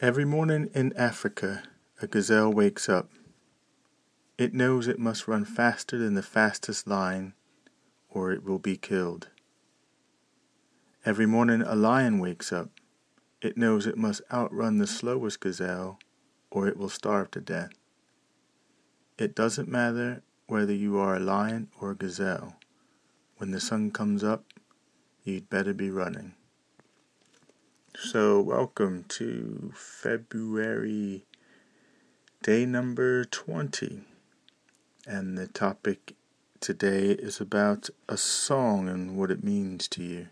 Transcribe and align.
Every 0.00 0.24
morning 0.24 0.70
in 0.74 0.92
Africa, 0.96 1.62
a 2.02 2.08
gazelle 2.08 2.52
wakes 2.52 2.88
up. 2.88 3.10
It 4.36 4.52
knows 4.52 4.88
it 4.88 4.98
must 4.98 5.28
run 5.28 5.44
faster 5.44 5.96
than 5.96 6.14
the 6.14 6.22
fastest 6.22 6.88
lion, 6.88 7.34
or 8.08 8.32
it 8.32 8.42
will 8.42 8.58
be 8.58 8.76
killed. 8.76 9.28
Every 11.04 11.26
morning 11.26 11.62
a 11.62 11.76
lion 11.76 12.18
wakes 12.18 12.52
up. 12.52 12.70
It 13.40 13.56
knows 13.56 13.86
it 13.86 13.96
must 13.96 14.22
outrun 14.32 14.78
the 14.78 14.88
slowest 14.88 15.38
gazelle, 15.38 16.00
or 16.50 16.66
it 16.66 16.76
will 16.76 16.88
starve 16.88 17.30
to 17.30 17.40
death. 17.40 17.70
It 19.16 19.36
doesn't 19.36 19.68
matter 19.68 20.24
whether 20.48 20.74
you 20.74 20.98
are 20.98 21.14
a 21.14 21.20
lion 21.20 21.68
or 21.80 21.92
a 21.92 21.96
gazelle. 21.96 22.56
When 23.36 23.52
the 23.52 23.60
sun 23.60 23.92
comes 23.92 24.24
up, 24.24 24.44
you'd 25.22 25.48
better 25.48 25.72
be 25.72 25.92
running. 25.92 26.34
So, 27.96 28.40
welcome 28.40 29.04
to 29.10 29.72
February 29.72 31.24
day 32.42 32.66
number 32.66 33.24
20. 33.24 34.00
And 35.06 35.38
the 35.38 35.46
topic 35.46 36.16
today 36.58 37.12
is 37.12 37.40
about 37.40 37.90
a 38.08 38.16
song 38.16 38.88
and 38.88 39.16
what 39.16 39.30
it 39.30 39.44
means 39.44 39.86
to 39.88 40.02
you. 40.02 40.26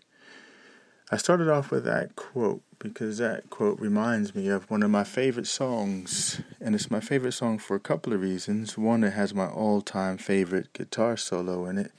I 1.13 1.17
started 1.17 1.49
off 1.49 1.71
with 1.71 1.85
that 1.85 2.17
quote 2.17 2.63
because 2.81 3.19
that 3.19 3.49
quote 3.49 3.79
reminds 3.79 4.35
me 4.35 4.49
of 4.49 4.69
one 4.69 4.83
of 4.83 4.91
my 4.91 5.05
favorite 5.05 5.47
songs. 5.47 6.41
And 6.61 6.75
it's 6.75 6.91
my 6.91 7.01
favorite 7.01 7.33
song 7.33 7.59
for 7.59 7.77
a 7.77 7.81
couple 7.81 8.13
of 8.13 8.21
reasons. 8.23 8.77
One, 8.77 9.05
it 9.05 9.13
has 9.13 9.35
my 9.35 9.47
all 9.47 9.83
time 9.83 10.19
favorite 10.19 10.73
guitar 10.73 11.17
solo 11.17 11.67
in 11.67 11.79
it. 11.79 11.93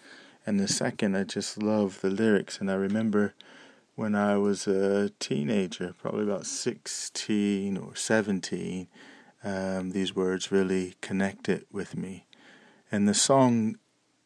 And 0.46 0.60
the 0.60 0.68
second, 0.68 1.16
I 1.16 1.24
just 1.24 1.58
love 1.58 2.02
the 2.02 2.10
lyrics. 2.10 2.60
And 2.60 2.70
I 2.70 2.76
remember 2.76 3.34
when 3.96 4.16
I 4.16 4.38
was 4.38 4.68
a 4.68 5.10
teenager, 5.20 5.94
probably 5.98 6.24
about 6.24 6.46
16 6.46 7.78
or 7.78 7.96
17, 7.96 8.88
um, 9.44 9.92
these 9.92 10.16
words 10.16 10.52
really 10.52 10.96
connected 11.02 11.66
with 11.72 11.96
me. 11.96 12.26
And 12.92 13.08
the 13.08 13.14
song 13.14 13.78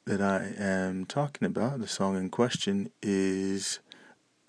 that 0.06 0.22
I 0.22 0.54
am 0.58 1.06
talking 1.06 1.46
about, 1.46 1.80
the 1.80 1.88
song 1.88 2.16
in 2.16 2.30
question, 2.30 2.92
is 3.02 3.80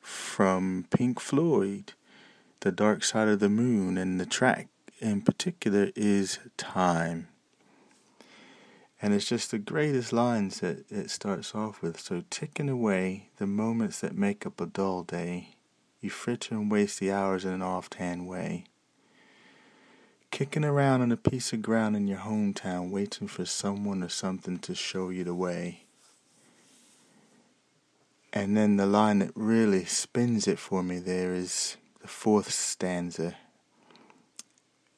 from 0.01 0.87
Pink 0.91 1.21
Floyd, 1.21 1.95
The 2.61 2.71
Dark 2.71 3.03
Side 3.03 3.29
of 3.29 3.41
the 3.41 3.49
Moon, 3.49 3.99
and 3.99 4.21
the 4.21 4.27
track 4.27 4.69
in 5.01 5.23
particular 5.23 5.91
is 5.97 6.39
Time. 6.57 7.29
And 9.01 9.15
it's 9.15 9.29
just 9.29 9.53
the 9.53 9.59
greatest 9.59 10.13
lines 10.13 10.61
that 10.61 10.91
it 10.91 11.11
starts 11.11 11.55
off 11.55 11.83
with. 11.83 12.01
So, 12.01 12.25
ticking 12.31 12.69
away 12.69 13.31
the 13.37 13.47
moments 13.47 14.01
that 14.01 14.17
make 14.17 14.45
up 14.45 14.61
a 14.61 14.67
dull 14.67 15.05
day, 15.05 15.55
you 16.01 16.11
fritter 16.11 16.57
and 16.57 16.71
waste 16.71 16.99
the 16.99 17.13
hours 17.13 17.45
in 17.45 17.53
an 17.53 17.63
offhand 17.63 18.27
way. 18.27 18.65
Kicking 20.31 20.65
around 20.65 21.03
on 21.03 21.13
a 21.13 21.17
piece 21.17 21.53
of 21.53 21.63
ground 21.63 21.97
in 21.97 22.09
your 22.09 22.19
hometown, 22.19 22.91
waiting 22.91 23.29
for 23.29 23.45
someone 23.45 24.03
or 24.03 24.09
something 24.09 24.59
to 24.59 24.75
show 24.75 25.11
you 25.11 25.25
the 25.25 25.35
way. 25.35 25.85
And 28.33 28.57
then 28.57 28.77
the 28.77 28.87
line 28.87 29.21
that 29.21 29.33
really 29.35 29.85
spins 29.85 30.47
it 30.47 30.59
for 30.59 30.83
me 30.83 30.99
there 30.99 31.35
is 31.35 31.77
the 32.03 32.09
fourth 32.09 32.53
stanza 32.53 33.37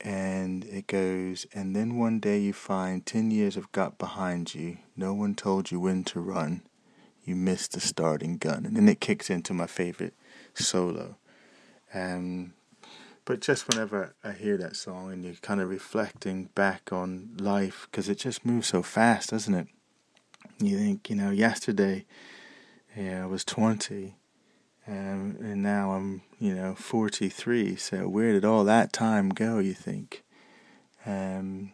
and 0.03 0.65
it 0.65 0.87
goes, 0.87 1.47
and 1.53 1.77
then 1.77 1.99
one 1.99 2.21
day 2.21 2.39
you 2.39 2.53
find 2.53 3.05
ten 3.05 3.31
years 3.31 3.55
have 3.55 3.71
got 3.73 3.99
behind 3.99 4.55
you. 4.55 4.79
No 4.97 5.13
one 5.13 5.35
told 5.35 5.71
you 5.71 5.81
when 5.81 6.05
to 6.05 6.21
run. 6.21 6.63
You 7.25 7.37
missed 7.37 7.73
the 7.73 7.81
starting 7.81 8.39
gun, 8.39 8.65
and 8.65 8.77
then 8.77 8.89
it 8.89 9.01
kicks 9.01 9.29
into 9.29 9.53
my 9.53 9.67
favorite 9.67 10.15
solo. 10.55 11.17
Um, 11.93 12.55
but 13.25 13.41
just 13.41 13.69
whenever 13.69 14.15
I 14.25 14.33
hear 14.33 14.57
that 14.57 14.77
song, 14.77 15.13
and 15.13 15.25
you're 15.25 15.35
kind 15.35 15.61
of 15.61 15.69
reflecting 15.69 16.47
back 16.55 16.93
on 16.93 17.37
life, 17.39 17.87
because 17.91 18.09
it 18.09 18.19
just 18.19 18.45
moves 18.45 18.69
so 18.69 18.83
fast, 18.83 19.31
doesn't 19.31 19.55
it? 19.55 19.69
You 20.59 20.79
think, 20.79 21.11
you 21.11 21.17
know, 21.17 21.31
yesterday, 21.31 22.07
yeah, 22.97 23.23
I 23.23 23.27
was 23.27 23.45
twenty 23.45 24.17
um, 24.89 25.20
and 25.41 25.63
now 25.63 25.93
I'm, 25.93 26.23
you 26.39 26.55
know, 26.55 26.75
43. 26.75 27.77
So 27.77 28.09
where 28.09 28.33
did 28.33 28.45
all 28.45 28.65
that 28.65 28.93
time 28.93 29.31
go? 29.31 29.59
You 29.59 29.75
think? 29.75 30.23
Um, 31.07 31.73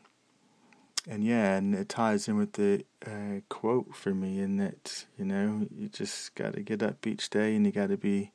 and 1.08 1.24
yeah, 1.24 1.56
and 1.56 1.74
it 1.74 1.88
ties 1.88 2.28
in 2.28 2.36
with 2.36 2.54
the 2.54 2.84
uh, 3.06 3.40
quote 3.48 3.94
for 3.94 4.14
me 4.14 4.40
in 4.40 4.56
that 4.56 5.06
you 5.18 5.24
know 5.24 5.66
you 5.70 5.88
just 5.88 6.34
got 6.34 6.54
to 6.54 6.62
get 6.62 6.82
up 6.82 7.06
each 7.06 7.30
day 7.30 7.54
and 7.54 7.64
you 7.64 7.72
got 7.72 7.88
to 7.88 7.96
be 7.96 8.32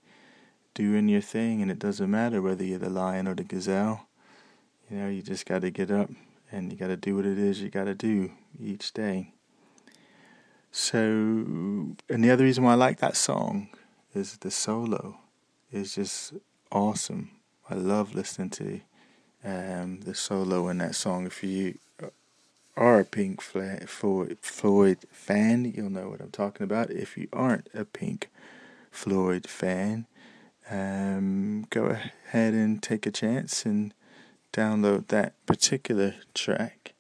doing 0.74 1.10
your 1.10 1.22
thing, 1.22 1.62
and 1.62 1.70
it 1.70 1.80
doesn't 1.80 2.10
matter 2.10 2.42
whether 2.42 2.64
you're 2.64 2.80
the 2.80 2.90
lion 2.90 3.28
or 3.28 3.36
the 3.36 3.44
gazelle. 3.44 4.08
You 4.90 4.98
know, 4.98 5.10
you 5.10 5.22
just 5.22 5.46
got 5.46 5.62
to 5.62 5.72
get 5.72 5.92
up 5.92 6.10
and 6.52 6.72
you 6.72 6.78
got 6.78 6.88
to 6.88 6.98
do 6.98 7.16
what 7.16 7.26
it 7.26 7.38
is 7.38 7.62
you 7.62 7.70
got 7.70 7.86
to 7.86 7.96
do 7.96 8.32
each 8.60 8.94
day. 8.94 9.34
So, 10.72 10.98
and 11.00 11.98
the 12.10 12.30
other 12.30 12.44
reason 12.44 12.64
why 12.64 12.74
I 12.74 12.76
like 12.76 13.00
that 13.00 13.16
song 13.16 13.70
is 14.14 14.38
the 14.38 14.52
solo 14.52 15.21
is 15.72 15.96
just 15.96 16.34
awesome. 16.72 17.32
I 17.70 17.76
love 17.76 18.14
listening 18.14 18.50
to 18.52 18.82
um, 19.44 20.02
the 20.02 20.14
solo 20.14 20.68
in 20.68 20.80
that 20.80 20.96
song. 20.96 21.26
If 21.26 21.44
you 21.44 21.78
are 22.78 23.00
a 23.00 23.06
Pink 23.06 23.42
Floyd, 23.42 24.38
fan, 25.12 25.66
you'll 25.66 25.90
know 25.90 26.10
what 26.10 26.22
I'm 26.22 26.32
talking 26.32 26.64
about. 26.64 26.92
If 26.92 27.18
you 27.18 27.28
aren't 27.34 27.70
a 27.74 27.86
Pink 27.86 28.30
Floyd 28.92 29.48
fan, 29.48 30.08
um, 30.70 31.66
go 31.70 31.86
ahead 31.86 32.54
and 32.54 32.82
take 32.82 33.06
a 33.06 33.12
chance 33.12 33.66
and 33.66 33.94
download 34.54 35.08
that 35.08 35.34
particular 35.46 36.16
track 36.34 36.94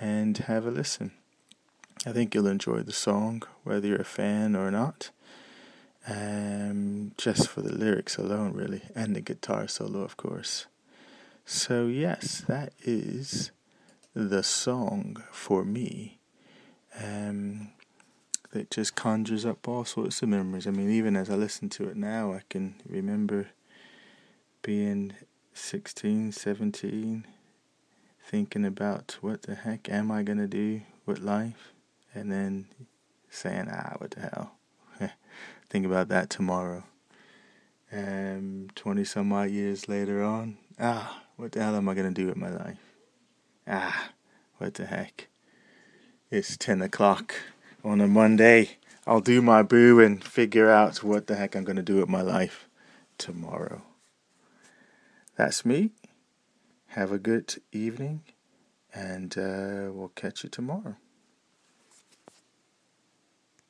and 0.00 0.36
have 0.38 0.66
a 0.66 0.70
listen. 0.70 1.12
I 2.04 2.12
think 2.12 2.34
you'll 2.34 2.46
enjoy 2.46 2.80
the 2.80 2.92
song, 2.92 3.42
whether 3.64 3.88
you're 3.88 3.96
a 3.96 4.04
fan 4.04 4.54
or 4.54 4.70
not 4.70 5.10
um, 6.08 7.12
just 7.16 7.48
for 7.48 7.62
the 7.62 7.72
lyrics 7.72 8.16
alone, 8.16 8.52
really, 8.52 8.82
and 8.94 9.16
the 9.16 9.20
guitar 9.20 9.66
solo, 9.66 10.00
of 10.00 10.16
course. 10.16 10.66
So, 11.44 11.86
yes, 11.86 12.42
that 12.46 12.72
is 12.82 13.50
the 14.14 14.42
song 14.42 15.22
for 15.32 15.64
me. 15.64 16.18
Um, 17.02 17.72
that 18.52 18.70
just 18.70 18.94
conjures 18.94 19.44
up 19.44 19.68
all 19.68 19.84
sorts 19.84 20.22
of 20.22 20.28
memories. 20.28 20.66
I 20.66 20.70
mean, 20.70 20.90
even 20.90 21.16
as 21.16 21.28
I 21.28 21.34
listen 21.34 21.68
to 21.70 21.88
it 21.88 21.96
now, 21.96 22.32
I 22.32 22.42
can 22.48 22.76
remember 22.88 23.48
being 24.62 25.12
16, 25.52 26.32
17, 26.32 27.26
thinking 28.24 28.64
about 28.64 29.18
what 29.20 29.42
the 29.42 29.56
heck 29.56 29.88
am 29.90 30.10
I 30.10 30.22
going 30.22 30.38
to 30.38 30.46
do 30.46 30.82
with 31.04 31.18
life, 31.18 31.72
and 32.14 32.32
then 32.32 32.66
saying, 33.28 33.68
ah, 33.70 33.94
what 33.98 34.12
the 34.12 34.20
hell 34.20 34.52
think 35.68 35.86
about 35.86 36.08
that 36.08 36.30
tomorrow. 36.30 36.84
And 37.90 38.74
20 38.74 39.04
some 39.04 39.32
odd 39.32 39.50
years 39.50 39.88
later 39.88 40.22
on, 40.22 40.58
ah, 40.78 41.22
what 41.36 41.52
the 41.52 41.62
hell 41.62 41.76
am 41.76 41.88
I 41.88 41.94
going 41.94 42.12
to 42.12 42.20
do 42.20 42.26
with 42.26 42.36
my 42.36 42.50
life? 42.50 42.78
Ah, 43.68 44.10
what 44.58 44.74
the 44.74 44.86
heck? 44.86 45.28
It's 46.30 46.56
10 46.56 46.82
o'clock 46.82 47.34
on 47.84 48.00
a 48.00 48.08
Monday. 48.08 48.78
I'll 49.06 49.20
do 49.20 49.40
my 49.40 49.62
boo 49.62 50.00
and 50.00 50.22
figure 50.22 50.70
out 50.70 51.04
what 51.04 51.28
the 51.28 51.36
heck 51.36 51.54
I'm 51.54 51.64
going 51.64 51.76
to 51.76 51.82
do 51.82 51.96
with 51.96 52.08
my 52.08 52.22
life 52.22 52.68
tomorrow. 53.18 53.82
That's 55.36 55.64
me. 55.64 55.90
Have 56.88 57.12
a 57.12 57.18
good 57.18 57.62
evening, 57.72 58.22
and 58.92 59.36
uh, 59.36 59.92
we'll 59.92 60.12
catch 60.14 60.42
you 60.42 60.50
tomorrow. 60.50 60.96